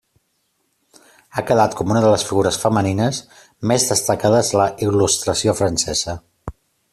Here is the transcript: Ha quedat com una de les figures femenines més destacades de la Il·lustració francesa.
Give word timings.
Ha 1.39 1.43
quedat 1.51 1.75
com 1.81 1.93
una 1.95 2.01
de 2.05 2.09
les 2.13 2.25
figures 2.29 2.57
femenines 2.63 3.19
més 3.73 3.87
destacades 3.91 4.51
de 4.55 4.59
la 4.63 4.67
Il·lustració 4.87 5.55
francesa. 5.61 6.19